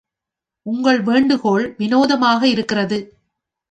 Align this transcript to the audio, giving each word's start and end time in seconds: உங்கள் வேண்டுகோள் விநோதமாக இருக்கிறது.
உங்கள் 0.65 1.01
வேண்டுகோள் 1.01 1.75
விநோதமாக 1.77 2.47
இருக்கிறது. 2.47 2.99